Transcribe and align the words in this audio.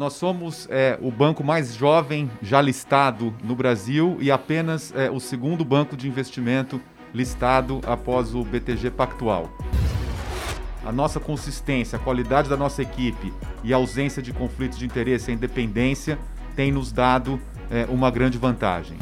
nós 0.00 0.14
somos 0.14 0.66
é, 0.70 0.98
o 1.02 1.10
banco 1.10 1.44
mais 1.44 1.74
jovem 1.74 2.30
já 2.40 2.58
listado 2.62 3.34
no 3.44 3.54
Brasil 3.54 4.16
e 4.18 4.30
apenas 4.30 4.94
é, 4.96 5.10
o 5.10 5.20
segundo 5.20 5.62
banco 5.62 5.94
de 5.94 6.08
investimento 6.08 6.80
listado 7.12 7.82
após 7.86 8.34
o 8.34 8.42
BTG 8.42 8.92
Pactual. 8.92 9.50
A 10.86 10.90
nossa 10.90 11.20
consistência, 11.20 11.96
a 11.96 11.98
qualidade 11.98 12.48
da 12.48 12.56
nossa 12.56 12.80
equipe 12.80 13.30
e 13.62 13.74
a 13.74 13.76
ausência 13.76 14.22
de 14.22 14.32
conflitos 14.32 14.78
de 14.78 14.86
interesse 14.86 15.30
e 15.30 15.34
independência 15.34 16.18
tem 16.56 16.72
nos 16.72 16.90
dado 16.92 17.38
é, 17.70 17.84
uma 17.90 18.10
grande 18.10 18.38
vantagem. 18.38 18.96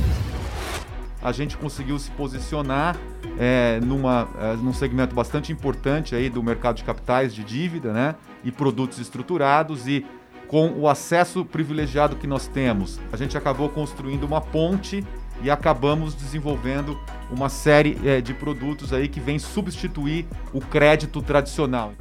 A 1.22 1.30
gente 1.30 1.56
conseguiu 1.56 1.96
se 2.00 2.10
posicionar 2.10 2.96
é, 3.38 3.78
numa, 3.84 4.28
é, 4.40 4.56
num 4.56 4.72
segmento 4.72 5.14
bastante 5.14 5.52
importante 5.52 6.16
aí 6.16 6.28
do 6.28 6.42
mercado 6.42 6.74
de 6.74 6.82
capitais 6.82 7.32
de 7.32 7.44
dívida 7.44 7.92
né, 7.92 8.16
e 8.42 8.50
produtos 8.50 8.98
estruturados 8.98 9.86
e 9.86 10.04
com 10.48 10.70
o 10.70 10.88
acesso 10.88 11.44
privilegiado 11.44 12.16
que 12.16 12.26
nós 12.26 12.48
temos, 12.48 12.98
a 13.12 13.16
gente 13.16 13.36
acabou 13.36 13.68
construindo 13.68 14.24
uma 14.24 14.40
ponte 14.40 15.04
e 15.42 15.50
acabamos 15.50 16.14
desenvolvendo 16.14 16.98
uma 17.30 17.50
série 17.50 17.96
é, 18.04 18.20
de 18.20 18.32
produtos 18.34 18.92
aí 18.92 19.06
que 19.06 19.20
vem 19.20 19.38
substituir 19.38 20.26
o 20.52 20.60
crédito 20.60 21.22
tradicional. 21.22 21.92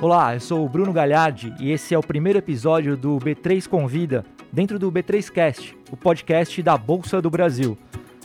Olá, 0.00 0.34
eu 0.34 0.40
sou 0.40 0.64
o 0.64 0.68
Bruno 0.68 0.92
Galhardi 0.92 1.52
e 1.58 1.72
esse 1.72 1.94
é 1.94 1.98
o 1.98 2.02
primeiro 2.02 2.38
episódio 2.38 2.96
do 2.96 3.18
B3 3.18 3.66
Convida, 3.66 4.24
dentro 4.52 4.78
do 4.78 4.92
B3Cast, 4.92 5.74
o 5.90 5.96
podcast 5.96 6.62
da 6.62 6.76
Bolsa 6.76 7.20
do 7.20 7.30
Brasil. 7.30 7.76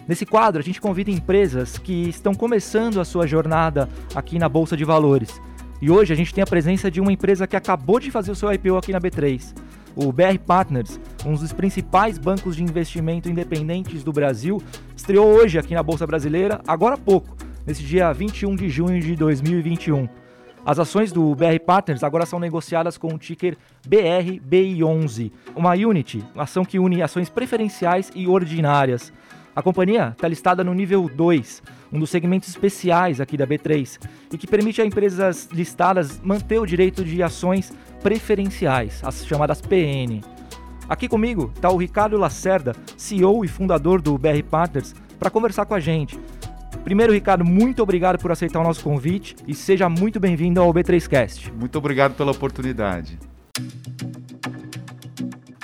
Nesse 0.07 0.23
quadro, 0.23 0.61
a 0.61 0.63
gente 0.63 0.79
convida 0.79 1.09
empresas 1.09 1.79
que 1.79 2.07
estão 2.09 2.35
começando 2.35 3.01
a 3.01 3.05
sua 3.05 3.25
jornada 3.25 3.89
aqui 4.13 4.37
na 4.37 4.47
Bolsa 4.47 4.77
de 4.77 4.85
Valores. 4.85 5.41
E 5.81 5.89
hoje 5.89 6.13
a 6.13 6.15
gente 6.15 6.31
tem 6.31 6.43
a 6.43 6.47
presença 6.47 6.91
de 6.91 7.01
uma 7.01 7.11
empresa 7.11 7.47
que 7.47 7.55
acabou 7.55 7.99
de 7.99 8.11
fazer 8.11 8.31
o 8.31 8.35
seu 8.35 8.53
IPO 8.53 8.77
aqui 8.77 8.91
na 8.91 9.01
B3. 9.01 9.55
O 9.95 10.11
BR 10.11 10.37
Partners, 10.45 10.99
um 11.25 11.33
dos 11.33 11.51
principais 11.51 12.19
bancos 12.19 12.55
de 12.55 12.63
investimento 12.63 13.29
independentes 13.29 14.03
do 14.03 14.13
Brasil, 14.13 14.61
estreou 14.95 15.25
hoje 15.25 15.57
aqui 15.57 15.73
na 15.73 15.81
Bolsa 15.81 16.05
Brasileira, 16.05 16.61
agora 16.67 16.95
há 16.95 16.97
pouco, 16.99 17.35
nesse 17.65 17.81
dia 17.81 18.13
21 18.13 18.55
de 18.55 18.69
junho 18.69 19.01
de 19.01 19.15
2021. 19.15 20.07
As 20.63 20.77
ações 20.77 21.11
do 21.11 21.33
BR 21.35 21.59
Partners 21.65 22.03
agora 22.03 22.25
são 22.25 22.39
negociadas 22.39 22.97
com 22.97 23.13
o 23.13 23.17
ticker 23.17 23.57
BRBI11, 23.87 25.31
uma 25.55 25.73
unit, 25.73 26.23
ação 26.35 26.65
que 26.65 26.77
une 26.77 27.01
ações 27.01 27.29
preferenciais 27.29 28.11
e 28.13 28.27
ordinárias. 28.27 29.11
A 29.55 29.63
companhia 29.63 30.09
está 30.11 30.27
listada 30.27 30.63
no 30.63 30.73
nível 30.73 31.09
2, 31.09 31.63
um 31.93 31.99
dos 31.99 32.09
segmentos 32.09 32.49
especiais 32.49 33.21
aqui 33.21 33.37
da 33.37 33.47
B3, 33.47 33.99
e 34.33 34.37
que 34.37 34.45
permite 34.45 34.81
a 34.81 34.85
empresas 34.85 35.47
listadas 35.51 36.19
manter 36.21 36.59
o 36.59 36.65
direito 36.65 37.03
de 37.03 37.23
ações 37.23 37.71
preferenciais, 38.03 39.01
as 39.03 39.25
chamadas 39.25 39.61
PN. 39.61 40.21
Aqui 40.89 41.07
comigo 41.07 41.51
está 41.55 41.69
o 41.69 41.77
Ricardo 41.77 42.17
Lacerda, 42.17 42.75
CEO 42.97 43.45
e 43.45 43.47
fundador 43.47 44.01
do 44.01 44.17
BR 44.17 44.43
Partners, 44.49 44.93
para 45.17 45.29
conversar 45.29 45.65
com 45.65 45.73
a 45.73 45.79
gente 45.79 46.19
Primeiro, 46.85 47.11
Ricardo, 47.11 47.43
muito 47.43 47.81
obrigado 47.81 48.19
por 48.19 48.31
aceitar 48.31 48.59
o 48.59 48.63
nosso 48.63 48.83
convite 48.83 49.35
e 49.47 49.55
seja 49.55 49.89
muito 49.89 50.19
bem-vindo 50.19 50.61
ao 50.61 50.71
B3Cast. 50.71 51.51
Muito 51.51 51.79
obrigado 51.79 52.13
pela 52.13 52.31
oportunidade. 52.31 53.17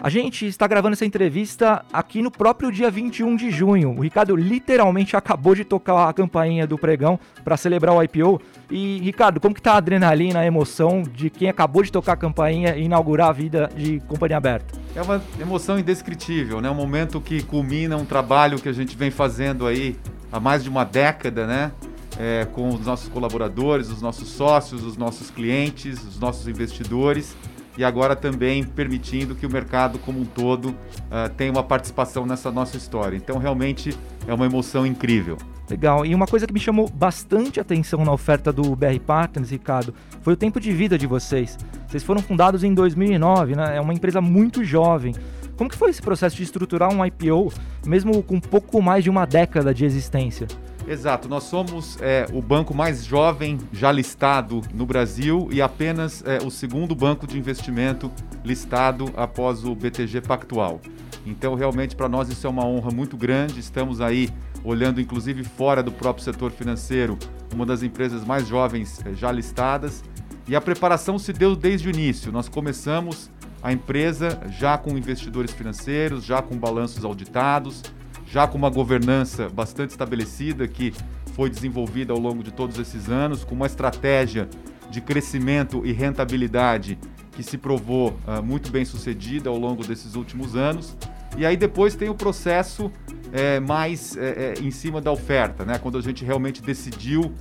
A 0.03 0.09
gente 0.09 0.47
está 0.47 0.65
gravando 0.65 0.93
essa 0.93 1.05
entrevista 1.05 1.85
aqui 1.93 2.23
no 2.23 2.31
próprio 2.31 2.71
dia 2.71 2.89
21 2.89 3.35
de 3.35 3.51
junho. 3.51 3.91
O 3.95 4.01
Ricardo 4.01 4.35
literalmente 4.35 5.15
acabou 5.15 5.53
de 5.53 5.63
tocar 5.63 6.09
a 6.09 6.11
campainha 6.11 6.65
do 6.65 6.75
pregão 6.75 7.19
para 7.43 7.55
celebrar 7.55 7.93
o 7.93 8.01
IPO. 8.01 8.41
E, 8.71 8.97
Ricardo, 9.03 9.39
como 9.39 9.53
que 9.53 9.61
tá 9.61 9.73
a 9.73 9.77
adrenalina, 9.77 10.39
a 10.39 10.45
emoção 10.45 11.03
de 11.03 11.29
quem 11.29 11.49
acabou 11.49 11.83
de 11.83 11.91
tocar 11.91 12.13
a 12.13 12.17
campainha 12.17 12.75
e 12.75 12.85
inaugurar 12.85 13.29
a 13.29 13.31
vida 13.31 13.69
de 13.77 13.99
companhia 14.07 14.37
aberta? 14.37 14.73
É 14.95 15.03
uma 15.03 15.21
emoção 15.39 15.77
indescritível, 15.77 16.59
né? 16.61 16.71
Um 16.71 16.73
momento 16.73 17.21
que 17.21 17.43
culmina 17.43 17.95
um 17.95 18.05
trabalho 18.05 18.59
que 18.59 18.67
a 18.67 18.73
gente 18.73 18.97
vem 18.97 19.11
fazendo 19.11 19.67
aí 19.67 19.95
há 20.31 20.39
mais 20.39 20.63
de 20.63 20.69
uma 20.69 20.83
década, 20.83 21.45
né? 21.45 21.71
É, 22.17 22.47
com 22.51 22.69
os 22.69 22.87
nossos 22.87 23.07
colaboradores, 23.07 23.89
os 23.89 24.01
nossos 24.01 24.29
sócios, 24.29 24.83
os 24.83 24.97
nossos 24.97 25.29
clientes, 25.29 26.03
os 26.03 26.19
nossos 26.19 26.47
investidores 26.47 27.35
e 27.77 27.83
agora 27.83 28.15
também 28.15 28.63
permitindo 28.63 29.35
que 29.35 29.45
o 29.45 29.49
mercado 29.49 29.97
como 29.99 30.19
um 30.19 30.25
todo 30.25 30.69
uh, 30.69 31.29
tenha 31.35 31.51
uma 31.51 31.63
participação 31.63 32.25
nessa 32.25 32.51
nossa 32.51 32.77
história. 32.77 33.15
Então, 33.15 33.37
realmente 33.37 33.97
é 34.27 34.33
uma 34.33 34.45
emoção 34.45 34.85
incrível. 34.85 35.37
Legal. 35.69 36.05
E 36.05 36.13
uma 36.13 36.27
coisa 36.27 36.45
que 36.45 36.53
me 36.53 36.59
chamou 36.59 36.89
bastante 36.89 37.59
atenção 37.59 38.03
na 38.03 38.11
oferta 38.11 38.51
do 38.51 38.75
BR 38.75 38.99
Partners, 39.05 39.51
Ricardo, 39.51 39.93
foi 40.21 40.33
o 40.33 40.37
tempo 40.37 40.59
de 40.59 40.71
vida 40.73 40.97
de 40.97 41.07
vocês. 41.07 41.57
Vocês 41.87 42.03
foram 42.03 42.21
fundados 42.21 42.63
em 42.63 42.73
2009, 42.73 43.55
né? 43.55 43.77
É 43.77 43.81
uma 43.81 43.93
empresa 43.93 44.19
muito 44.19 44.63
jovem. 44.65 45.15
Como 45.55 45.69
que 45.69 45.77
foi 45.77 45.89
esse 45.89 46.01
processo 46.01 46.35
de 46.35 46.43
estruturar 46.43 46.91
um 46.93 47.05
IPO, 47.05 47.53
mesmo 47.85 48.21
com 48.23 48.39
pouco 48.39 48.81
mais 48.81 49.03
de 49.03 49.09
uma 49.09 49.25
década 49.25 49.73
de 49.73 49.85
existência? 49.85 50.47
Exato, 50.87 51.29
nós 51.29 51.43
somos 51.43 51.97
é, 52.01 52.25
o 52.33 52.41
banco 52.41 52.73
mais 52.73 53.05
jovem 53.05 53.59
já 53.71 53.91
listado 53.91 54.61
no 54.73 54.85
Brasil 54.85 55.47
e 55.51 55.61
apenas 55.61 56.23
é, 56.25 56.39
o 56.43 56.49
segundo 56.49 56.95
banco 56.95 57.27
de 57.27 57.37
investimento 57.37 58.11
listado 58.43 59.05
após 59.15 59.63
o 59.63 59.75
BTG 59.75 60.21
Pactual. 60.21 60.81
Então, 61.25 61.53
realmente, 61.53 61.95
para 61.95 62.09
nós 62.09 62.29
isso 62.29 62.47
é 62.47 62.49
uma 62.49 62.65
honra 62.65 62.89
muito 62.89 63.15
grande. 63.15 63.59
Estamos 63.59 64.01
aí 64.01 64.29
olhando, 64.63 64.99
inclusive, 64.99 65.43
fora 65.43 65.83
do 65.83 65.91
próprio 65.91 66.23
setor 66.25 66.51
financeiro, 66.51 67.17
uma 67.53 67.65
das 67.65 67.83
empresas 67.83 68.25
mais 68.25 68.47
jovens 68.47 68.99
é, 69.05 69.13
já 69.13 69.31
listadas. 69.31 70.03
E 70.47 70.55
a 70.55 70.61
preparação 70.61 71.19
se 71.19 71.31
deu 71.31 71.55
desde 71.55 71.87
o 71.87 71.91
início. 71.91 72.31
Nós 72.31 72.49
começamos 72.49 73.29
a 73.61 73.71
empresa 73.71 74.41
já 74.49 74.77
com 74.79 74.97
investidores 74.97 75.51
financeiros, 75.51 76.25
já 76.25 76.41
com 76.41 76.57
balanços 76.57 77.05
auditados 77.05 77.83
já 78.31 78.47
com 78.47 78.57
uma 78.57 78.69
governança 78.69 79.49
bastante 79.49 79.89
estabelecida 79.89 80.65
que 80.65 80.93
foi 81.33 81.49
desenvolvida 81.49 82.13
ao 82.13 82.19
longo 82.19 82.41
de 82.41 82.51
todos 82.51 82.79
esses 82.79 83.09
anos, 83.09 83.43
com 83.43 83.53
uma 83.53 83.65
estratégia 83.65 84.47
de 84.89 85.01
crescimento 85.01 85.85
e 85.85 85.91
rentabilidade 85.91 86.97
que 87.33 87.43
se 87.43 87.57
provou 87.57 88.17
uh, 88.25 88.41
muito 88.41 88.71
bem 88.71 88.85
sucedida 88.85 89.49
ao 89.49 89.57
longo 89.57 89.85
desses 89.85 90.15
últimos 90.15 90.55
anos. 90.55 90.95
E 91.37 91.45
aí 91.45 91.57
depois 91.57 91.93
tem 91.93 92.07
o 92.07 92.15
processo 92.15 92.89
é, 93.33 93.59
mais 93.59 94.15
é, 94.15 94.53
é, 94.57 94.61
em 94.61 94.71
cima 94.71 95.01
da 95.01 95.11
oferta, 95.11 95.65
né? 95.65 95.77
quando 95.77 95.97
a 95.97 96.01
gente 96.01 96.23
realmente 96.23 96.61
decidiu 96.61 97.33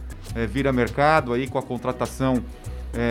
vir 0.48 0.68
a 0.68 0.72
mercado 0.72 1.32
aí 1.32 1.48
com 1.48 1.58
a 1.58 1.62
contratação 1.62 2.44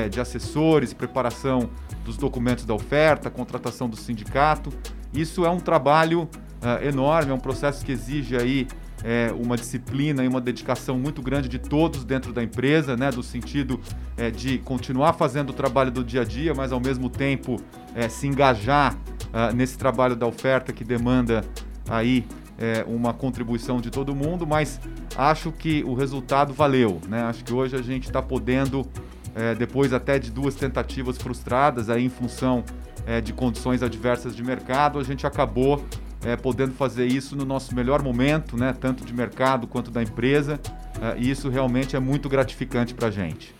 de 0.10 0.22
assessores, 0.22 0.94
preparação 0.94 1.70
dos 2.06 2.16
documentos 2.16 2.66
da 2.66 2.74
oferta, 2.74 3.30
contratação 3.30 3.90
do 3.90 3.98
sindicato. 3.98 4.72
Isso 5.14 5.46
é 5.46 5.50
um 5.50 5.60
trabalho 5.60 6.30
uh, 6.62 6.86
enorme, 6.86 7.32
é 7.32 7.34
um 7.34 7.40
processo 7.40 7.86
que 7.86 7.92
exige 7.92 8.36
aí 8.36 8.68
é, 9.04 9.32
uma 9.40 9.56
disciplina 9.56 10.24
e 10.24 10.28
uma 10.28 10.42
dedicação 10.42 10.98
muito 10.98 11.22
grande 11.22 11.48
de 11.48 11.60
todos 11.60 12.04
dentro 12.04 12.34
da 12.34 12.44
empresa, 12.44 12.98
né, 12.98 13.12
do 13.12 13.24
sentido 13.24 13.80
é, 14.18 14.30
de 14.30 14.58
continuar 14.60 15.14
fazendo 15.14 15.52
o 15.52 15.54
trabalho 15.54 15.92
do 15.92 16.04
dia 16.04 16.22
a 16.22 16.26
dia, 16.26 16.54
mas 16.54 16.72
ao 16.72 16.80
mesmo 16.80 17.10
tempo 17.10 17.58
é, 17.96 18.10
se 18.10 18.28
engajar 18.28 18.96
uh, 18.96 19.56
nesse 19.56 19.78
trabalho 19.78 20.16
da 20.16 20.28
oferta 20.28 20.74
que 20.74 20.84
demanda 20.84 21.44
aí 21.88 22.26
é, 22.58 22.84
uma 22.86 23.14
contribuição 23.14 23.80
de 23.80 23.90
todo 23.90 24.14
mundo, 24.14 24.46
mas 24.46 24.80
acho 25.16 25.52
que 25.52 25.84
o 25.86 25.94
resultado 25.94 26.54
valeu, 26.54 27.00
né? 27.08 27.22
Acho 27.24 27.44
que 27.44 27.54
hoje 27.54 27.76
a 27.76 27.82
gente 27.82 28.08
está 28.08 28.22
podendo, 28.22 28.86
é, 29.34 29.56
depois 29.56 29.94
até 29.94 30.20
de 30.20 30.30
duas 30.30 30.56
tentativas 30.56 31.18
frustradas 31.18 31.90
aí 31.90 32.06
em 32.06 32.10
função 32.10 32.66
é, 33.08 33.22
de 33.22 33.32
condições 33.32 33.82
adversas 33.82 34.36
de 34.36 34.44
mercado, 34.44 35.00
a 35.00 35.04
gente 35.04 35.26
acabou 35.26 35.86
é, 36.24 36.36
podendo 36.36 36.74
fazer 36.74 37.06
isso 37.06 37.36
no 37.36 37.46
nosso 37.46 37.74
melhor 37.76 38.02
momento, 38.02 38.58
né, 38.58 38.74
tanto 38.74 39.06
de 39.06 39.14
mercado 39.14 39.68
quanto 39.68 39.90
da 39.92 40.02
empresa, 40.02 40.60
é, 41.02 41.18
e 41.18 41.30
isso 41.30 41.50
realmente 41.50 41.96
é 41.96 42.00
muito 42.00 42.28
gratificante 42.28 42.94
para 42.94 43.08
a 43.08 43.12
gente. 43.12 43.54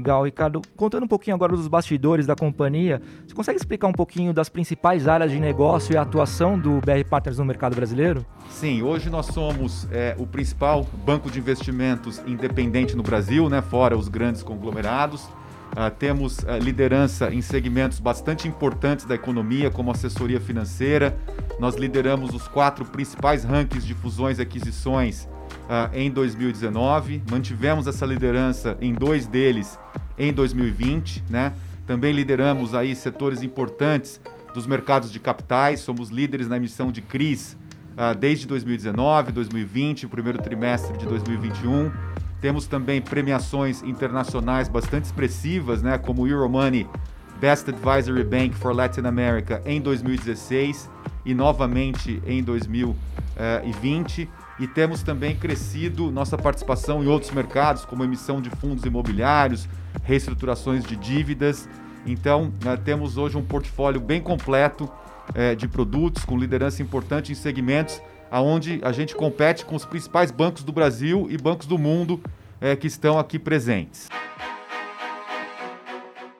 Legal, 0.00 0.24
Ricardo. 0.24 0.62
Contando 0.76 1.04
um 1.04 1.08
pouquinho 1.08 1.36
agora 1.36 1.54
dos 1.54 1.68
bastidores 1.68 2.26
da 2.26 2.34
companhia, 2.34 3.02
você 3.26 3.34
consegue 3.34 3.58
explicar 3.58 3.86
um 3.86 3.92
pouquinho 3.92 4.32
das 4.32 4.48
principais 4.48 5.06
áreas 5.06 5.30
de 5.30 5.38
negócio 5.38 5.92
e 5.92 5.96
atuação 5.98 6.58
do 6.58 6.80
BR 6.80 7.04
Partners 7.08 7.36
no 7.36 7.44
mercado 7.44 7.76
brasileiro? 7.76 8.24
Sim, 8.48 8.82
hoje 8.82 9.10
nós 9.10 9.26
somos 9.26 9.86
é, 9.92 10.16
o 10.18 10.26
principal 10.26 10.86
banco 11.04 11.30
de 11.30 11.38
investimentos 11.38 12.18
independente 12.26 12.96
no 12.96 13.02
Brasil, 13.02 13.50
né, 13.50 13.60
fora 13.60 13.94
os 13.94 14.08
grandes 14.08 14.42
conglomerados. 14.42 15.28
Uh, 15.70 15.88
temos 15.96 16.38
uh, 16.38 16.58
liderança 16.60 17.32
em 17.32 17.40
segmentos 17.40 18.00
bastante 18.00 18.48
importantes 18.48 19.04
da 19.04 19.14
economia, 19.14 19.70
como 19.70 19.90
assessoria 19.92 20.40
financeira. 20.40 21.16
Nós 21.60 21.76
lideramos 21.76 22.34
os 22.34 22.48
quatro 22.48 22.84
principais 22.84 23.44
rankings 23.44 23.86
de 23.86 23.94
fusões 23.94 24.38
e 24.38 24.42
aquisições 24.42 25.24
uh, 25.24 25.94
em 25.94 26.10
2019. 26.10 27.22
Mantivemos 27.30 27.86
essa 27.86 28.04
liderança 28.04 28.76
em 28.80 28.92
dois 28.92 29.28
deles 29.28 29.78
em 30.18 30.32
2020. 30.32 31.22
Né? 31.30 31.52
Também 31.86 32.12
lideramos 32.12 32.74
aí 32.74 32.96
setores 32.96 33.40
importantes 33.40 34.20
dos 34.52 34.66
mercados 34.66 35.12
de 35.12 35.20
capitais. 35.20 35.80
Somos 35.80 36.08
líderes 36.10 36.48
na 36.48 36.56
emissão 36.56 36.90
de 36.90 37.00
CRIs 37.00 37.56
desde 38.18 38.46
2019, 38.46 39.30
2020, 39.30 40.06
o 40.06 40.08
primeiro 40.08 40.40
trimestre 40.40 40.96
de 40.96 41.04
2021 41.04 41.90
Temos 42.40 42.66
também 42.66 43.02
premiações 43.02 43.82
internacionais 43.82 44.68
bastante 44.68 45.04
expressivas, 45.04 45.82
né, 45.82 45.98
como 45.98 46.22
o 46.22 46.28
Euromoney 46.28 46.86
Best 47.38 47.70
Advisory 47.70 48.24
Bank 48.24 48.54
for 48.54 48.74
Latin 48.74 49.02
America 49.06 49.62
em 49.64 49.80
2016 49.80 50.90
e 51.24 51.34
novamente 51.34 52.22
em 52.26 52.42
2020. 52.42 54.28
E 54.58 54.66
temos 54.66 55.02
também 55.02 55.34
crescido 55.34 56.10
nossa 56.10 56.36
participação 56.36 57.02
em 57.02 57.06
outros 57.06 57.32
mercados, 57.32 57.86
como 57.86 58.04
emissão 58.04 58.42
de 58.42 58.50
fundos 58.50 58.84
imobiliários, 58.84 59.66
reestruturações 60.02 60.84
de 60.84 60.96
dívidas. 60.96 61.66
Então, 62.06 62.52
uh, 62.64 62.76
temos 62.84 63.16
hoje 63.16 63.38
um 63.38 63.42
portfólio 63.42 64.00
bem 64.00 64.20
completo 64.20 64.84
uh, 64.84 65.56
de 65.56 65.66
produtos, 65.66 66.26
com 66.26 66.36
liderança 66.36 66.82
importante 66.82 67.32
em 67.32 67.34
segmentos 67.34 68.02
onde 68.32 68.80
a 68.82 68.92
gente 68.92 69.16
compete 69.16 69.64
com 69.64 69.74
os 69.74 69.84
principais 69.84 70.30
bancos 70.30 70.62
do 70.62 70.72
Brasil 70.72 71.26
e 71.30 71.36
bancos 71.36 71.66
do 71.66 71.78
mundo 71.78 72.20
uh, 72.60 72.76
que 72.78 72.86
estão 72.86 73.18
aqui 73.18 73.38
presentes. 73.38 74.08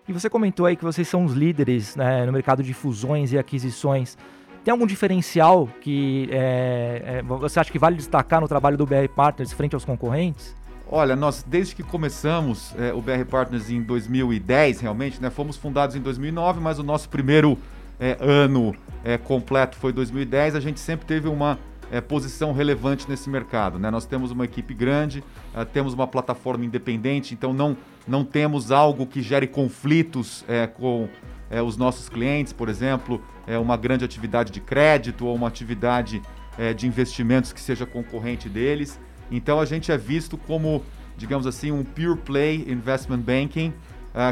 E 0.09 0.13
você 0.13 0.29
comentou 0.29 0.67
aí 0.67 0.77
que 0.77 0.85
vocês 0.85 1.07
são 1.07 1.25
os 1.25 1.35
líderes 1.35 1.95
né, 1.95 2.27
no 2.27 2.33
mercado 2.33 2.63
de 2.63 2.75
fusões 2.75 3.33
e 3.33 3.39
aquisições. 3.39 4.19
Tem 4.65 4.73
algum 4.73 4.87
diferencial 4.87 5.69
que 5.81 6.29
é, 6.33 7.03
é, 7.05 7.23
você 7.23 7.61
acha 7.61 7.71
que 7.71 7.79
vale 7.79 7.97
destacar 7.97 8.41
no 8.41 8.49
trabalho 8.49 8.77
do 8.77 8.85
BR 8.85 9.09
Partners 9.15 9.53
frente 9.53 9.75
aos 9.75 9.85
concorrentes? 9.85 10.55
Olha, 10.91 11.15
nós 11.15 11.45
desde 11.47 11.77
que 11.77 11.85
começamos 11.85 12.75
é, 12.77 12.93
o 12.93 13.01
BR 13.01 13.25
Partners 13.31 13.71
em 13.71 13.81
2010, 13.81 14.81
realmente, 14.81 15.23
né, 15.23 15.31
fomos 15.31 15.57
fundados 15.57 15.95
em 15.95 16.01
2009, 16.01 16.61
mas 16.61 16.81
o 16.81 16.83
nosso 16.83 17.09
primeiro 17.09 17.57
é, 18.01 18.17
ano 18.21 18.75
é, 19.05 19.17
completo 19.17 19.77
foi 19.77 19.93
2010. 19.93 20.57
A 20.57 20.61
gente 20.61 20.81
sempre 20.81 21.07
teve 21.07 21.29
uma 21.29 21.59
é, 21.91 22.01
posição 22.01 22.53
relevante 22.53 23.09
nesse 23.09 23.29
mercado. 23.29 23.79
Né? 23.79 23.91
Nós 23.91 24.07
temos 24.07 24.31
uma 24.31 24.45
equipe 24.45 24.73
grande, 24.73 25.25
uh, 25.55 25.65
temos 25.65 25.93
uma 25.93 26.07
plataforma 26.07 26.65
independente, 26.65 27.35
então 27.35 27.53
não, 27.53 27.77
não 28.07 28.25
temos 28.25 28.71
algo 28.71 29.07
que 29.07 29.21
gere 29.21 29.47
conflitos 29.47 30.45
é, 30.49 30.67
com 30.67 31.09
é, 31.51 31.61
os 31.61 31.77
nossos 31.77 32.09
clientes, 32.09 32.53
por 32.53 32.69
exemplo, 32.69 33.21
é, 33.47 33.59
uma 33.59 33.77
grande 33.77 34.05
atividade 34.05 34.53
de 34.53 34.61
crédito 34.61 35.27
ou 35.27 35.35
uma 35.35 35.49
atividade 35.49 36.23
é, 36.57 36.73
de 36.73 36.87
investimentos 36.87 37.53
que 37.53 37.61
seja 37.61 37.85
concorrente 37.85 38.49
deles. 38.49 39.01
Então 39.31 39.61
a 39.61 39.65
gente 39.65 39.91
é 39.91 39.99
visto 39.99 40.37
como, 40.37 40.85
digamos 41.17 41.47
assim, 41.47 41.73
um 41.73 41.85
pure 41.85 42.19
play 42.19 42.65
investment 42.69 43.19
banking, 43.19 43.73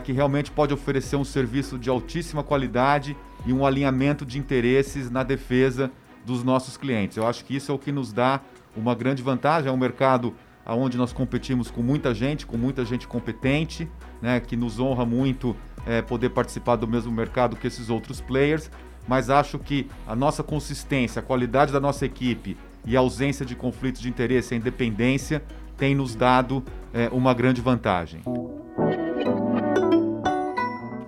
que 0.05 0.11
realmente 0.11 0.51
pode 0.51 0.75
oferecer 0.75 1.15
um 1.15 1.23
serviço 1.23 1.79
de 1.79 1.89
altíssima 1.89 2.43
qualidade 2.43 3.17
e 3.47 3.53
um 3.53 3.65
alinhamento 3.65 4.27
de 4.27 4.37
interesses 4.37 5.09
na 5.09 5.23
defesa 5.23 5.89
dos 6.25 6.43
nossos 6.45 6.77
clientes. 6.77 7.17
Eu 7.17 7.27
acho 7.27 7.45
que 7.45 7.55
isso 7.57 7.71
é 7.73 7.75
o 7.75 7.79
que 7.79 7.93
nos 7.93 8.13
dá 8.13 8.41
uma 8.77 8.95
grande 8.95 9.23
vantagem. 9.23 9.69
É 9.69 9.73
um 9.73 9.77
mercado 9.77 10.35
onde 10.67 10.99
nós 10.99 11.13
competimos 11.13 11.71
com 11.71 11.83
muita 11.83 12.15
gente, 12.15 12.45
com 12.45 12.57
muita 12.57 12.85
gente 12.85 13.09
competente, 13.09 13.89
né, 14.21 14.39
que 14.39 14.57
nos 14.57 14.79
honra 14.79 15.07
muito 15.07 15.57
é, 15.87 16.03
poder 16.03 16.31
participar 16.31 16.77
do 16.77 16.87
mesmo 16.87 17.11
mercado 17.11 17.57
que 17.57 17.67
esses 17.67 17.89
outros 17.89 18.21
players. 18.21 18.71
Mas 19.07 19.31
acho 19.31 19.59
que 19.59 19.89
a 20.07 20.15
nossa 20.15 20.43
consistência, 20.43 21.21
a 21.21 21.23
qualidade 21.23 21.73
da 21.73 21.81
nossa 21.81 22.05
equipe 22.05 22.57
e 22.85 22.97
a 22.97 23.01
ausência 23.01 23.47
de 23.47 23.55
conflitos 23.55 24.03
de 24.03 24.09
interesse, 24.09 24.53
a 24.53 24.57
independência, 24.57 25.43
tem 25.79 25.95
nos 25.95 26.15
dado 26.15 26.63
é, 26.93 27.09
uma 27.11 27.33
grande 27.33 27.63
vantagem. 27.63 28.21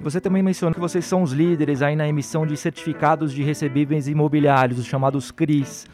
Você 0.02 0.18
também 0.18 0.42
mencionou 0.42 0.72
que 0.72 0.80
vocês 0.80 1.04
são 1.04 1.22
os 1.22 1.30
líderes 1.30 1.82
aí 1.82 1.94
na 1.94 2.08
emissão 2.08 2.46
de 2.46 2.56
certificados 2.56 3.34
de 3.34 3.42
recebíveis 3.42 4.08
imobiliários, 4.08 4.78
os 4.78 4.86
chamados 4.86 5.30
CRIs. 5.30 5.86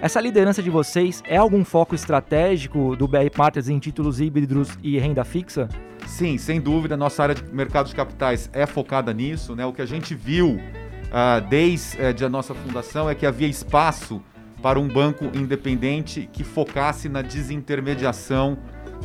Essa 0.00 0.20
liderança 0.20 0.60
de 0.60 0.68
vocês 0.68 1.22
é 1.28 1.36
algum 1.36 1.64
foco 1.64 1.94
estratégico 1.94 2.96
do 2.96 3.06
BR 3.06 3.30
Partners 3.32 3.68
em 3.68 3.78
títulos 3.78 4.20
híbridos 4.20 4.76
e 4.82 4.98
renda 4.98 5.22
fixa? 5.22 5.68
Sim, 6.08 6.38
sem 6.38 6.60
dúvida. 6.60 6.96
Nossa 6.96 7.22
área 7.22 7.36
de 7.36 7.54
mercado 7.54 7.86
de 7.86 7.94
capitais 7.94 8.50
é 8.52 8.66
focada 8.66 9.14
nisso. 9.14 9.54
Né? 9.54 9.64
O 9.64 9.72
que 9.72 9.80
a 9.80 9.86
gente 9.86 10.12
viu 10.12 10.56
uh, 10.56 11.48
desde 11.48 11.98
uh, 11.98 12.26
a 12.26 12.28
nossa 12.28 12.54
fundação 12.54 13.08
é 13.08 13.14
que 13.14 13.24
havia 13.24 13.46
espaço 13.46 14.20
para 14.60 14.80
um 14.80 14.88
banco 14.88 15.26
independente 15.34 16.28
que 16.32 16.42
focasse 16.42 17.08
na 17.08 17.22
desintermediação 17.22 18.58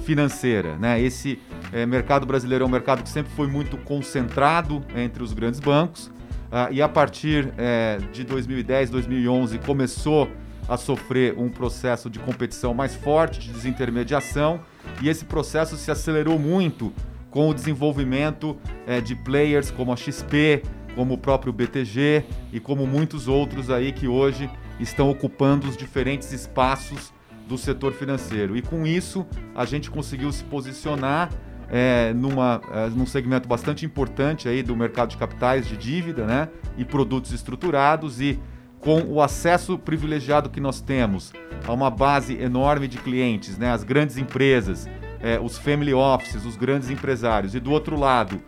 financeira. 0.07 0.77
Né? 0.77 1.01
Esse 1.01 1.38
é, 1.74 1.86
mercado 1.86 2.25
brasileiro 2.25 2.63
é 2.63 2.68
um 2.68 2.71
mercado 2.71 3.04
que 3.04 3.09
sempre 3.09 3.30
foi 3.33 3.45
muito 3.45 3.75
concentrado 3.75 4.81
entre 4.95 5.21
os 5.21 5.33
grandes 5.33 5.59
bancos 5.59 6.07
uh, 6.07 6.71
e 6.71 6.81
a 6.81 6.88
partir 6.88 7.54
é, 7.57 8.00
de 8.13 8.24
2010, 8.24 8.89
2011 8.89 9.59
começou 9.59 10.31
a 10.69 10.77
sofrer 10.77 11.38
um 11.38 11.50
processo 11.50 12.09
de 12.09 12.19
competição 12.19 12.74
mais 12.74 12.95
forte, 12.95 13.38
de 13.39 13.51
desintermediação 13.51 14.62
e 15.01 15.09
esse 15.09 15.25
processo 15.25 15.75
se 15.75 15.92
acelerou 15.92 16.39
muito 16.39 16.94
com 17.30 17.50
o 17.50 17.53
desenvolvimento 17.53 18.56
é, 18.86 19.01
de 19.01 19.13
players 19.13 19.69
como 19.71 19.92
a 19.92 19.98
XP, 19.98 20.63
como 20.95 21.15
o 21.15 21.18
próprio 21.18 21.51
BTG 21.51 22.24
e 22.53 22.62
como 22.62 22.88
muitos 22.88 23.27
outros 23.27 23.69
aí 23.69 23.92
que 23.92 24.07
hoje 24.07 24.50
estão 24.80 25.10
ocupando 25.10 25.68
os 25.68 25.75
diferentes 25.75 26.31
espaços 26.31 27.12
do 27.47 27.57
setor 27.57 27.94
financeiro. 27.94 28.55
E 28.57 28.61
com 28.61 28.85
isso, 28.85 29.25
a 29.55 29.65
gente 29.65 29.89
conseguiu 29.89 30.31
se 30.31 30.44
posicionar 30.44 31.29
é, 31.69 32.13
numa, 32.13 32.61
é, 32.71 32.89
num 32.89 33.05
segmento 33.05 33.47
bastante 33.47 33.85
importante 33.85 34.47
aí 34.47 34.63
do 34.63 34.75
mercado 34.75 35.09
de 35.09 35.17
capitais 35.17 35.67
de 35.67 35.75
dívida 35.75 36.25
né, 36.25 36.49
e 36.77 36.85
produtos 36.85 37.31
estruturados 37.31 38.21
e 38.21 38.39
com 38.79 39.01
o 39.01 39.21
acesso 39.21 39.77
privilegiado 39.77 40.49
que 40.49 40.59
nós 40.59 40.79
temos 40.81 41.33
a 41.65 41.73
uma 41.73 41.89
base 41.89 42.38
enorme 42.38 42.88
de 42.88 42.97
clientes, 42.97 43.57
né, 43.57 43.71
as 43.71 43.83
grandes 43.83 44.17
empresas, 44.17 44.88
é, 45.19 45.39
os 45.39 45.57
family 45.57 45.93
offices, 45.93 46.45
os 46.45 46.55
grandes 46.55 46.89
empresários, 46.89 47.55
e 47.55 47.59
do 47.59 47.71
outro 47.71 48.00
lado, 48.00 48.39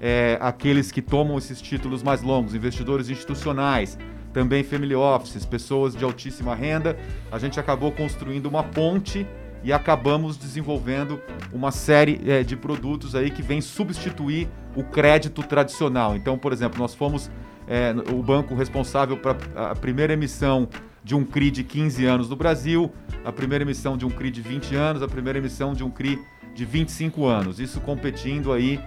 é, 0.00 0.38
aqueles 0.40 0.92
que 0.92 1.02
tomam 1.02 1.38
esses 1.38 1.60
títulos 1.60 2.02
mais 2.02 2.22
longos, 2.22 2.54
investidores 2.54 3.08
institucionais, 3.08 3.98
também 4.38 4.62
family 4.62 4.94
offices, 4.94 5.44
pessoas 5.44 5.96
de 5.96 6.04
altíssima 6.04 6.54
renda, 6.54 6.96
a 7.28 7.40
gente 7.40 7.58
acabou 7.58 7.90
construindo 7.90 8.46
uma 8.46 8.62
ponte 8.62 9.26
e 9.64 9.72
acabamos 9.72 10.36
desenvolvendo 10.36 11.20
uma 11.52 11.72
série 11.72 12.20
é, 12.24 12.44
de 12.44 12.54
produtos 12.54 13.16
aí 13.16 13.32
que 13.32 13.42
vem 13.42 13.60
substituir 13.60 14.48
o 14.76 14.84
crédito 14.84 15.42
tradicional. 15.42 16.14
Então, 16.14 16.38
por 16.38 16.52
exemplo, 16.52 16.78
nós 16.78 16.94
fomos 16.94 17.28
é, 17.66 17.92
o 18.12 18.22
banco 18.22 18.54
responsável 18.54 19.16
para 19.16 19.36
a 19.56 19.74
primeira 19.74 20.12
emissão 20.12 20.68
de 21.02 21.16
um 21.16 21.24
CRI 21.24 21.50
de 21.50 21.64
15 21.64 22.06
anos 22.06 22.28
no 22.28 22.36
Brasil, 22.36 22.92
a 23.24 23.32
primeira 23.32 23.64
emissão 23.64 23.96
de 23.96 24.06
um 24.06 24.10
CRI 24.10 24.30
de 24.30 24.40
20 24.40 24.76
anos, 24.76 25.02
a 25.02 25.08
primeira 25.08 25.40
emissão 25.40 25.72
de 25.72 25.82
um 25.82 25.90
CRI 25.90 26.16
de 26.54 26.64
25 26.64 27.26
anos. 27.26 27.58
Isso 27.58 27.80
competindo 27.80 28.52
aí 28.52 28.78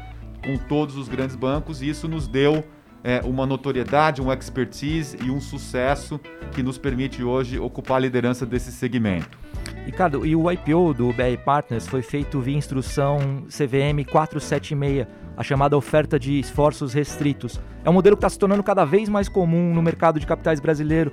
com 0.46 0.58
todos 0.58 0.96
os 0.96 1.10
grandes 1.10 1.36
bancos 1.36 1.82
e 1.82 1.90
isso 1.90 2.08
nos 2.08 2.26
deu 2.26 2.64
é, 3.04 3.22
uma 3.24 3.46
notoriedade, 3.46 4.22
um 4.22 4.32
expertise 4.32 5.18
e 5.24 5.32
um 5.32 5.40
sucesso 5.40 6.20
que 6.52 6.62
nos 6.62 6.78
permite 6.78 7.24
hoje 7.24 7.60
ocupar 7.60 7.98
a 7.98 8.00
liderança 8.00 8.46
desse 8.46 8.72
segmento. 8.72 9.40
Ricardo, 9.86 10.26
e 10.26 10.36
o 10.36 10.52
IPO 10.52 10.94
do 10.94 11.14
BR 11.14 11.38
Partners 11.44 11.88
foi 11.88 12.02
feito 12.02 12.40
via 12.40 12.58
instrução 12.58 13.44
CVM 13.48 14.06
476, 14.10 15.08
a 15.36 15.44
chamada 15.44 15.76
oferta 15.76 16.20
de 16.20 16.40
esforços 16.40 16.94
restritos. 16.94 17.60
É 17.84 17.90
um 17.90 17.94
modelo 17.94 18.16
que 18.16 18.20
está 18.20 18.30
se 18.30 18.38
tornando 18.38 18.62
cada 18.62 18.86
vez 18.86 19.10
mais 19.10 19.28
comum 19.28 19.74
no 19.74 19.82
mercado 19.82 20.20
de 20.20 20.28
capitais 20.28 20.60
brasileiro. 20.60 21.12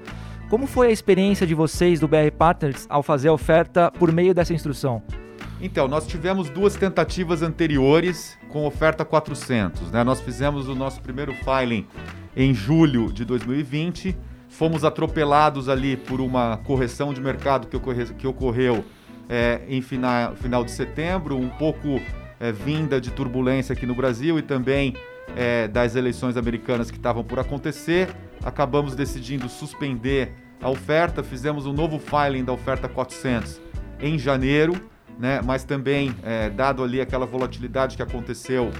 Como 0.50 0.66
foi 0.66 0.88
a 0.88 0.90
experiência 0.90 1.46
de 1.46 1.54
vocês 1.54 2.00
do 2.00 2.08
BR 2.08 2.30
Partners 2.36 2.86
ao 2.88 3.02
fazer 3.02 3.28
a 3.28 3.32
oferta 3.32 3.90
por 3.90 4.12
meio 4.12 4.34
dessa 4.34 4.52
instrução? 4.52 5.02
Então, 5.60 5.88
nós 5.88 6.06
tivemos 6.06 6.48
duas 6.48 6.76
tentativas 6.76 7.42
anteriores 7.42 8.38
com 8.48 8.64
oferta 8.64 9.04
400. 9.04 9.90
Né? 9.90 10.04
Nós 10.04 10.20
fizemos 10.20 10.68
o 10.68 10.74
nosso 10.74 11.00
primeiro 11.00 11.34
filing 11.34 11.86
em 12.36 12.54
julho 12.54 13.12
de 13.12 13.24
2020, 13.24 14.16
fomos 14.48 14.84
atropelados 14.84 15.68
ali 15.68 15.96
por 15.96 16.20
uma 16.20 16.58
correção 16.58 17.12
de 17.12 17.20
mercado 17.20 17.66
que, 17.66 17.76
ocorre, 17.76 18.04
que 18.06 18.26
ocorreu 18.26 18.84
é, 19.28 19.62
em 19.68 19.82
final, 19.82 20.36
final 20.36 20.64
de 20.64 20.70
setembro, 20.70 21.36
um 21.36 21.48
pouco 21.48 22.00
é, 22.38 22.52
vinda 22.52 23.00
de 23.00 23.10
turbulência 23.10 23.72
aqui 23.72 23.84
no 23.84 23.96
Brasil 23.96 24.38
e 24.38 24.42
também 24.42 24.94
é, 25.36 25.66
das 25.66 25.96
eleições 25.96 26.36
americanas 26.36 26.88
que 26.88 26.96
estavam 26.96 27.24
por 27.24 27.40
acontecer. 27.40 28.08
Acabamos 28.44 28.94
decidindo 28.94 29.48
suspender 29.48 30.32
a 30.62 30.70
oferta, 30.70 31.24
fizemos 31.24 31.66
um 31.66 31.72
novo 31.72 31.98
filing 31.98 32.44
da 32.44 32.52
oferta 32.52 32.88
400 32.88 33.60
em 34.00 34.16
janeiro 34.16 34.80
né? 35.18 35.40
mas 35.44 35.64
também, 35.64 36.14
é, 36.22 36.48
dado 36.48 36.82
ali 36.82 37.00
aquela 37.00 37.26
volatilidade 37.26 37.96
que 37.96 38.02
aconteceu 38.02 38.70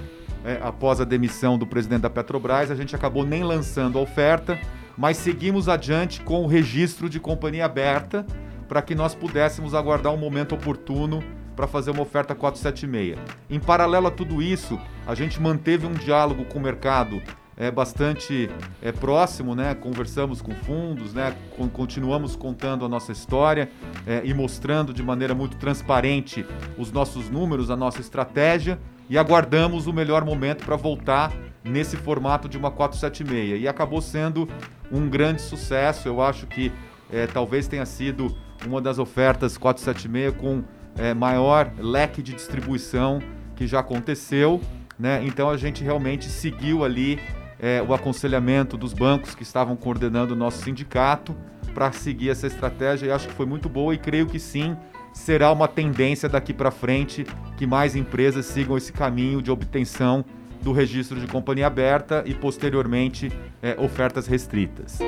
é, 0.43 0.59
após 0.61 1.01
a 1.01 1.03
demissão 1.03 1.57
do 1.57 1.67
presidente 1.67 2.01
da 2.01 2.09
Petrobras, 2.09 2.71
a 2.71 2.75
gente 2.75 2.95
acabou 2.95 3.25
nem 3.25 3.43
lançando 3.43 3.97
a 3.97 4.01
oferta, 4.01 4.57
mas 4.97 5.17
seguimos 5.17 5.67
adiante 5.67 6.21
com 6.21 6.43
o 6.43 6.47
registro 6.47 7.09
de 7.09 7.19
companhia 7.19 7.65
aberta 7.65 8.25
para 8.67 8.81
que 8.81 8.95
nós 8.95 9.15
pudéssemos 9.15 9.73
aguardar 9.73 10.13
um 10.13 10.17
momento 10.17 10.55
oportuno 10.55 11.23
para 11.55 11.67
fazer 11.67 11.91
uma 11.91 12.03
oferta 12.03 12.33
476. 12.33 13.19
Em 13.49 13.59
paralelo 13.59 14.07
a 14.07 14.11
tudo 14.11 14.41
isso, 14.41 14.79
a 15.05 15.13
gente 15.13 15.41
manteve 15.41 15.85
um 15.85 15.91
diálogo 15.91 16.45
com 16.45 16.57
o 16.57 16.61
mercado 16.61 17.21
é, 17.59 17.69
bastante 17.69 18.49
é, 18.81 18.89
próximo, 18.93 19.53
né? 19.53 19.75
Conversamos 19.75 20.41
com 20.41 20.55
fundos, 20.55 21.13
né? 21.13 21.35
Con 21.57 21.67
continuamos 21.67 22.37
contando 22.37 22.85
a 22.85 22.89
nossa 22.89 23.11
história 23.11 23.69
é, 24.07 24.21
e 24.23 24.33
mostrando 24.33 24.93
de 24.93 25.03
maneira 25.03 25.35
muito 25.35 25.57
transparente 25.57 26.45
os 26.77 26.89
nossos 26.89 27.29
números, 27.29 27.69
a 27.69 27.75
nossa 27.75 27.99
estratégia 27.99 28.79
e 29.09 29.17
aguardamos 29.17 29.87
o 29.87 29.93
melhor 29.93 30.23
momento 30.23 30.65
para 30.65 30.77
voltar 30.77 31.33
nesse 31.61 31.97
formato 31.97 32.47
de 32.47 32.57
uma 32.57 32.71
476. 32.71 33.61
E 33.61 33.67
acabou 33.67 34.01
sendo 34.01 34.47
um 34.89 35.09
grande 35.09 35.41
sucesso. 35.41 36.07
Eu 36.07 36.21
acho 36.21 36.47
que 36.47 36.71
é, 37.11 37.27
talvez 37.27 37.67
tenha 37.67 37.85
sido 37.85 38.33
uma 38.65 38.79
das 38.79 38.99
ofertas 38.99 39.57
476 39.57 40.35
com 40.39 40.63
é, 40.97 41.13
maior 41.13 41.71
leque 41.77 42.21
de 42.21 42.33
distribuição 42.33 43.19
que 43.55 43.67
já 43.67 43.79
aconteceu. 43.79 44.61
Né? 44.97 45.23
Então 45.25 45.49
a 45.49 45.57
gente 45.57 45.83
realmente 45.83 46.29
seguiu 46.29 46.83
ali 46.83 47.19
é, 47.59 47.83
o 47.85 47.93
aconselhamento 47.93 48.77
dos 48.77 48.93
bancos 48.93 49.35
que 49.35 49.43
estavam 49.43 49.75
coordenando 49.75 50.33
o 50.33 50.37
nosso 50.37 50.63
sindicato 50.63 51.35
para 51.73 51.91
seguir 51.91 52.29
essa 52.29 52.47
estratégia 52.47 53.07
e 53.07 53.11
acho 53.11 53.27
que 53.27 53.33
foi 53.33 53.45
muito 53.45 53.67
boa 53.69 53.93
e 53.93 53.97
creio 53.97 54.25
que 54.25 54.39
sim 54.39 54.75
será 55.13 55.51
uma 55.51 55.67
tendência 55.67 56.29
daqui 56.29 56.53
para 56.53 56.71
frente 56.71 57.25
que 57.57 57.67
mais 57.67 57.95
empresas 57.95 58.45
sigam 58.45 58.77
esse 58.77 58.93
caminho 58.93 59.41
de 59.41 59.51
obtenção 59.51 60.23
do 60.61 60.71
registro 60.71 61.19
de 61.19 61.27
companhia 61.27 61.67
aberta 61.67 62.23
e 62.25 62.33
posteriormente 62.33 63.31
é, 63.61 63.75
ofertas 63.79 64.27
restritas. 64.27 64.99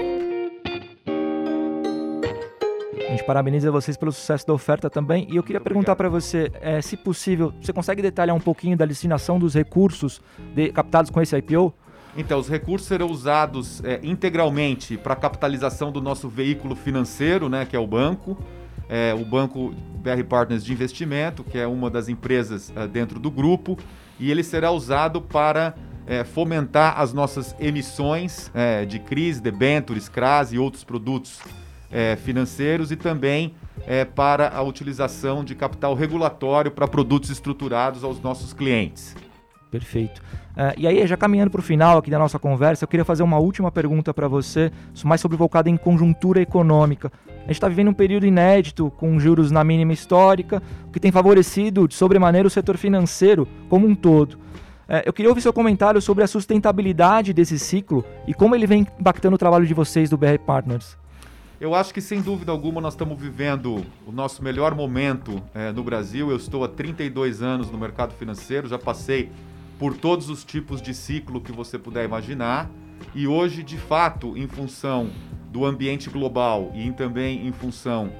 A 3.11 3.13
gente 3.13 3.25
parabeniza 3.25 3.69
vocês 3.69 3.97
pelo 3.97 4.13
sucesso 4.13 4.47
da 4.47 4.53
oferta 4.53 4.89
também. 4.89 5.27
E 5.29 5.35
eu 5.35 5.43
queria 5.43 5.59
perguntar 5.59 5.97
para 5.97 6.07
você, 6.07 6.49
é, 6.61 6.81
se 6.81 6.95
possível, 6.95 7.53
você 7.61 7.73
consegue 7.73 8.01
detalhar 8.01 8.33
um 8.33 8.39
pouquinho 8.39 8.77
da 8.77 8.85
destinação 8.85 9.37
dos 9.37 9.53
recursos 9.53 10.21
de, 10.55 10.71
captados 10.71 11.11
com 11.11 11.21
esse 11.21 11.35
IPO? 11.35 11.73
Então, 12.15 12.39
os 12.39 12.49
recursos 12.49 12.87
serão 12.87 13.07
usados 13.09 13.81
é, 13.83 13.99
integralmente 14.03 14.97
para 14.97 15.13
a 15.13 15.15
capitalização 15.15 15.91
do 15.91 16.01
nosso 16.01 16.27
veículo 16.27 16.75
financeiro, 16.75 17.47
né, 17.47 17.65
que 17.65 17.75
é 17.75 17.79
o 17.79 17.87
banco, 17.87 18.37
é, 18.89 19.13
o 19.13 19.23
Banco 19.23 19.73
BR 19.95 20.23
Partners 20.27 20.65
de 20.65 20.73
Investimento, 20.73 21.43
que 21.43 21.57
é 21.57 21.65
uma 21.65 21.89
das 21.89 22.09
empresas 22.09 22.73
é, 22.75 22.85
dentro 22.87 23.19
do 23.19 23.31
grupo, 23.31 23.77
e 24.19 24.29
ele 24.29 24.43
será 24.43 24.71
usado 24.71 25.21
para 25.21 25.73
é, 26.05 26.25
fomentar 26.25 26.99
as 26.99 27.13
nossas 27.13 27.55
emissões 27.57 28.51
é, 28.53 28.85
de 28.85 28.99
CRIs, 28.99 29.39
debentures, 29.39 30.09
CRAS 30.09 30.51
e 30.51 30.57
outros 30.57 30.83
produtos 30.83 31.39
é, 31.89 32.17
financeiros 32.17 32.91
e 32.91 32.95
também 32.95 33.55
para 34.13 34.49
a 34.49 34.61
utilização 34.61 35.43
de 35.43 35.55
capital 35.55 35.95
regulatório 35.95 36.69
para 36.69 36.87
produtos 36.87 37.31
estruturados 37.31 38.03
aos 38.03 38.21
nossos 38.21 38.53
clientes. 38.53 39.15
Perfeito. 39.71 40.21
Uh, 40.51 40.75
e 40.77 40.85
aí, 40.85 41.05
já 41.07 41.15
caminhando 41.15 41.49
para 41.49 41.59
o 41.59 41.63
final 41.63 41.97
aqui 41.97 42.11
da 42.11 42.19
nossa 42.19 42.37
conversa, 42.37 42.83
eu 42.83 42.87
queria 42.87 43.05
fazer 43.05 43.23
uma 43.23 43.37
última 43.37 43.71
pergunta 43.71 44.13
para 44.13 44.27
você, 44.27 44.71
mais 45.03 45.21
sobre 45.21 45.37
voltada 45.37 45.69
em 45.69 45.77
conjuntura 45.77 46.41
econômica. 46.41 47.11
A 47.27 47.47
gente 47.47 47.53
está 47.53 47.67
vivendo 47.67 47.89
um 47.89 47.93
período 47.93 48.25
inédito, 48.25 48.91
com 48.97 49.19
juros 49.19 49.49
na 49.49 49.63
mínima 49.63 49.93
histórica, 49.93 50.61
o 50.87 50.91
que 50.91 50.99
tem 50.99 51.11
favorecido 51.11 51.87
de 51.87 51.95
sobremaneira 51.95 52.47
o 52.47 52.51
setor 52.51 52.77
financeiro 52.77 53.47
como 53.69 53.87
um 53.87 53.95
todo. 53.95 54.33
Uh, 54.33 55.01
eu 55.05 55.13
queria 55.13 55.29
ouvir 55.29 55.41
seu 55.41 55.53
comentário 55.53 56.01
sobre 56.01 56.23
a 56.23 56.27
sustentabilidade 56.27 57.31
desse 57.33 57.57
ciclo 57.57 58.03
e 58.27 58.33
como 58.33 58.53
ele 58.55 58.67
vem 58.67 58.85
impactando 58.99 59.35
o 59.35 59.39
trabalho 59.39 59.65
de 59.65 59.73
vocês 59.73 60.09
do 60.09 60.17
BR 60.17 60.37
Partners. 60.45 60.97
Eu 61.61 61.75
acho 61.75 61.93
que, 61.93 62.01
sem 62.01 62.19
dúvida 62.21 62.51
alguma, 62.51 62.81
nós 62.81 62.93
estamos 62.93 63.21
vivendo 63.21 63.85
o 64.07 64.11
nosso 64.11 64.43
melhor 64.43 64.73
momento 64.73 65.41
é, 65.53 65.71
no 65.71 65.83
Brasil. 65.83 66.31
Eu 66.31 66.37
estou 66.37 66.63
há 66.63 66.67
32 66.67 67.43
anos 67.43 67.69
no 67.69 67.77
mercado 67.77 68.13
financeiro, 68.15 68.67
já 68.67 68.79
passei 68.79 69.31
por 69.81 69.97
todos 69.97 70.29
os 70.29 70.43
tipos 70.43 70.79
de 70.79 70.93
ciclo 70.93 71.41
que 71.41 71.51
você 71.51 71.75
puder 71.75 72.05
imaginar. 72.05 72.69
E 73.15 73.25
hoje, 73.25 73.63
de 73.63 73.79
fato, 73.79 74.37
em 74.37 74.47
função 74.47 75.09
do 75.51 75.65
ambiente 75.65 76.07
global 76.07 76.71
e 76.75 76.91
também 76.91 77.47
em 77.47 77.51
função 77.51 78.13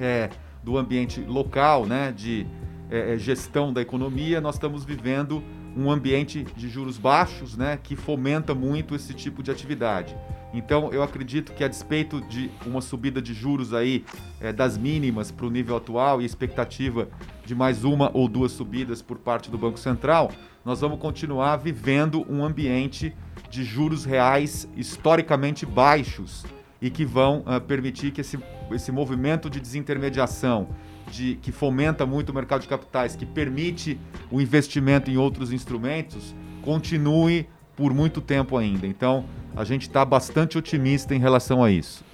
é, 0.00 0.30
do 0.64 0.78
ambiente 0.78 1.20
local, 1.20 1.84
né, 1.84 2.10
de 2.12 2.46
é, 2.90 3.12
é, 3.12 3.18
gestão 3.18 3.74
da 3.74 3.82
economia, 3.82 4.40
nós 4.40 4.54
estamos 4.54 4.86
vivendo 4.86 5.44
um 5.76 5.90
ambiente 5.90 6.44
de 6.56 6.68
juros 6.68 6.96
baixos, 6.96 7.56
né, 7.56 7.78
que 7.82 7.94
fomenta 7.94 8.54
muito 8.54 8.94
esse 8.94 9.12
tipo 9.12 9.42
de 9.42 9.50
atividade. 9.50 10.16
Então, 10.54 10.90
eu 10.90 11.02
acredito 11.02 11.52
que 11.52 11.62
a 11.62 11.68
despeito 11.68 12.20
de 12.22 12.50
uma 12.64 12.80
subida 12.80 13.20
de 13.20 13.34
juros 13.34 13.74
aí 13.74 14.04
é, 14.40 14.52
das 14.52 14.78
mínimas 14.78 15.30
para 15.30 15.44
o 15.44 15.50
nível 15.50 15.76
atual 15.76 16.22
e 16.22 16.24
expectativa 16.24 17.08
de 17.44 17.54
mais 17.54 17.84
uma 17.84 18.10
ou 18.14 18.26
duas 18.26 18.52
subidas 18.52 19.02
por 19.02 19.18
parte 19.18 19.50
do 19.50 19.58
Banco 19.58 19.78
Central, 19.78 20.32
nós 20.64 20.80
vamos 20.80 20.98
continuar 20.98 21.56
vivendo 21.58 22.24
um 22.28 22.42
ambiente 22.42 23.14
de 23.50 23.62
juros 23.62 24.04
reais 24.04 24.68
historicamente 24.76 25.66
baixos 25.66 26.44
e 26.80 26.90
que 26.90 27.04
vão 27.04 27.40
uh, 27.40 27.60
permitir 27.60 28.10
que 28.10 28.20
esse, 28.20 28.38
esse 28.70 28.92
movimento 28.92 29.48
de 29.48 29.60
desintermediação, 29.60 30.68
de, 31.10 31.36
que 31.36 31.52
fomenta 31.52 32.04
muito 32.04 32.30
o 32.30 32.34
mercado 32.34 32.62
de 32.62 32.68
capitais, 32.68 33.16
que 33.16 33.24
permite 33.24 33.98
o 34.30 34.40
investimento 34.40 35.10
em 35.10 35.16
outros 35.16 35.52
instrumentos, 35.52 36.34
continue 36.62 37.48
por 37.76 37.92
muito 37.92 38.20
tempo 38.20 38.56
ainda. 38.56 38.86
Então, 38.86 39.24
a 39.54 39.64
gente 39.64 39.82
está 39.82 40.04
bastante 40.04 40.58
otimista 40.58 41.14
em 41.14 41.18
relação 41.18 41.62
a 41.62 41.70
isso. 41.70 42.04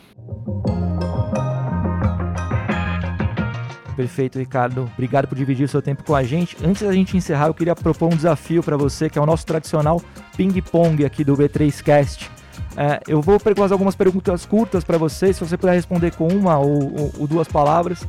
Perfeito, 3.97 4.39
Ricardo. 4.39 4.91
Obrigado 4.95 5.29
por 5.29 5.37
dividir 5.37 5.65
o 5.65 5.69
seu 5.69 5.83
tempo 5.83 6.03
com 6.03 6.15
a 6.15 6.23
gente. 6.23 6.57
Antes 6.65 6.83
da 6.83 6.93
gente 6.93 7.17
encerrar, 7.17 7.47
eu 7.47 7.55
queria 7.55 7.75
propor 7.75 8.13
um 8.13 8.17
desafio 8.17 8.63
para 8.63 8.77
você, 8.77 9.09
que 9.09 9.19
é 9.19 9.23
o 9.23 9.27
nosso 9.27 9.47
tradicional 9.47 10.01
ping-pong 10.37 11.05
aqui 11.05 11.23
do 11.23 11.37
B3Cast. 11.37 12.42
É, 12.77 13.01
eu 13.07 13.21
vou 13.21 13.39
fazer 13.39 13.73
algumas 13.73 13.95
perguntas 13.95 14.47
curtas 14.47 14.83
para 14.83 14.97
você, 14.97 15.33
se 15.33 15.41
você 15.41 15.57
puder 15.57 15.75
responder 15.75 16.15
com 16.15 16.29
uma 16.29 16.59
ou, 16.59 16.99
ou, 16.99 17.13
ou 17.21 17.27
duas 17.27 17.49
palavras. 17.49 18.07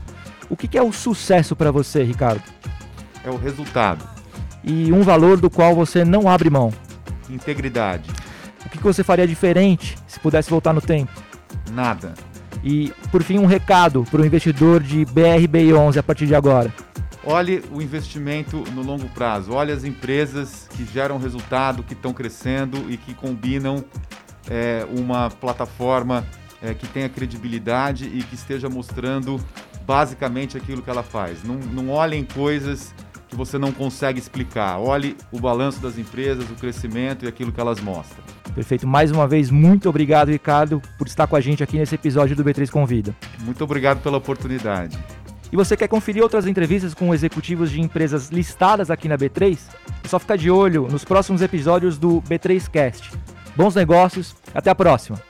O 0.49 0.55
que, 0.55 0.67
que 0.67 0.77
é 0.77 0.83
o 0.83 0.91
sucesso 0.91 1.55
para 1.55 1.71
você, 1.71 2.03
Ricardo? 2.03 2.43
É 3.23 3.29
o 3.29 3.37
resultado. 3.37 4.07
E 4.63 4.91
um 4.93 5.01
valor 5.01 5.39
do 5.39 5.49
qual 5.49 5.75
você 5.75 6.05
não 6.05 6.29
abre 6.29 6.49
mão? 6.49 6.71
Integridade. 7.29 8.09
O 8.65 8.69
que, 8.69 8.77
que 8.77 8.83
você 8.83 9.03
faria 9.03 9.27
diferente 9.27 9.97
se 10.07 10.19
pudesse 10.19 10.49
voltar 10.49 10.73
no 10.73 10.81
tempo? 10.81 11.11
Nada. 11.71 12.13
E, 12.63 12.93
por 13.11 13.21
fim, 13.23 13.39
um 13.39 13.45
recado 13.45 14.05
para 14.09 14.21
o 14.21 14.25
investidor 14.25 14.81
de 14.81 15.05
BRBI11 15.05 15.97
a 15.97 16.03
partir 16.03 16.27
de 16.27 16.35
agora. 16.35 16.73
Olhe 17.25 17.63
o 17.71 17.81
investimento 17.81 18.63
no 18.73 18.81
longo 18.81 19.07
prazo. 19.09 19.53
Olhe 19.53 19.71
as 19.71 19.83
empresas 19.83 20.67
que 20.71 20.85
geram 20.85 21.17
resultado, 21.17 21.83
que 21.83 21.93
estão 21.93 22.13
crescendo 22.13 22.89
e 22.89 22.97
que 22.97 23.13
combinam 23.13 23.83
é, 24.49 24.85
uma 24.89 25.29
plataforma 25.29 26.25
é, 26.61 26.73
que 26.73 26.87
tenha 26.87 27.09
credibilidade 27.09 28.05
e 28.05 28.23
que 28.23 28.35
esteja 28.35 28.69
mostrando 28.69 29.39
basicamente 29.85 30.57
aquilo 30.57 30.81
que 30.81 30.89
ela 30.89 31.03
faz. 31.03 31.43
Não, 31.43 31.55
não 31.55 31.89
olhem 31.89 32.23
coisas 32.23 32.93
que 33.27 33.35
você 33.35 33.57
não 33.57 33.71
consegue 33.71 34.19
explicar. 34.19 34.79
Olhe 34.79 35.17
o 35.31 35.39
balanço 35.39 35.81
das 35.81 35.97
empresas, 35.97 36.49
o 36.49 36.53
crescimento 36.53 37.25
e 37.25 37.27
aquilo 37.27 37.51
que 37.51 37.59
elas 37.59 37.79
mostram. 37.81 38.23
Perfeito. 38.53 38.87
Mais 38.87 39.11
uma 39.11 39.27
vez, 39.27 39.49
muito 39.49 39.89
obrigado, 39.89 40.29
Ricardo, 40.29 40.81
por 40.97 41.07
estar 41.07 41.25
com 41.27 41.35
a 41.35 41.41
gente 41.41 41.63
aqui 41.63 41.77
nesse 41.77 41.95
episódio 41.95 42.35
do 42.35 42.43
B3 42.43 42.69
Convida. 42.69 43.15
Muito 43.39 43.63
obrigado 43.63 44.01
pela 44.01 44.17
oportunidade. 44.17 44.97
E 45.51 45.55
você 45.55 45.75
quer 45.75 45.87
conferir 45.87 46.23
outras 46.23 46.47
entrevistas 46.47 46.93
com 46.93 47.13
executivos 47.13 47.69
de 47.69 47.81
empresas 47.81 48.29
listadas 48.29 48.89
aqui 48.89 49.07
na 49.07 49.17
B3? 49.17 49.57
É 50.03 50.07
só 50.07 50.17
ficar 50.17 50.35
de 50.35 50.49
olho 50.49 50.87
nos 50.89 51.03
próximos 51.03 51.41
episódios 51.41 51.97
do 51.97 52.21
B3Cast. 52.23 53.11
Bons 53.55 53.75
negócios, 53.75 54.35
até 54.53 54.69
a 54.69 54.75
próxima! 54.75 55.21